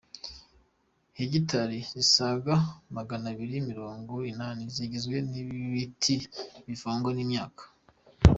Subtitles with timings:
[1.17, 2.55] Hegitari zisaga
[2.95, 6.15] Maganabiri Mirongo inani zigizwe n’ibiti
[6.67, 7.63] bivangwa n’imyaka